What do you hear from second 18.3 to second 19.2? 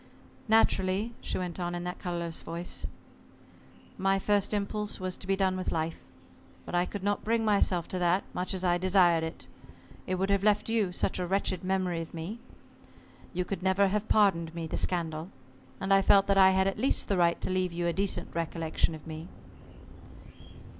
recollection of